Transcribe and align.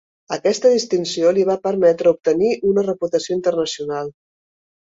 Aquesta 0.35 0.69
distinció 0.75 1.33
li 1.35 1.43
va 1.49 1.57
permetre 1.67 2.13
obtenir 2.15 2.51
una 2.73 2.87
reputació 2.89 3.39
internacional. 3.41 4.11